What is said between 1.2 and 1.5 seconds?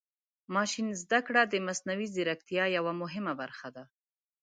کړه